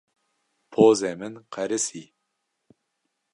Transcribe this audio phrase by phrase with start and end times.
[0.71, 2.03] Pozê min qerisî.